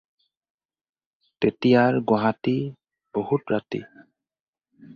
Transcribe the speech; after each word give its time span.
তেতিয়াৰ 1.43 1.99
গুৱাহাটীত 2.13 3.21
বহুত 3.21 3.57
ৰাতি। 3.57 3.85